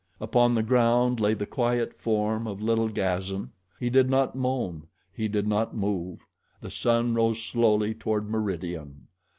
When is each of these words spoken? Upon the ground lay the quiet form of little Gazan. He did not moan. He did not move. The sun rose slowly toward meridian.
Upon 0.19 0.55
the 0.55 0.63
ground 0.63 1.19
lay 1.19 1.35
the 1.35 1.45
quiet 1.45 1.93
form 1.93 2.47
of 2.47 2.59
little 2.59 2.89
Gazan. 2.89 3.51
He 3.79 3.91
did 3.91 4.09
not 4.09 4.35
moan. 4.35 4.87
He 5.13 5.27
did 5.27 5.45
not 5.47 5.75
move. 5.77 6.25
The 6.59 6.71
sun 6.71 7.13
rose 7.13 7.39
slowly 7.39 7.93
toward 7.93 8.27
meridian. 8.27 9.05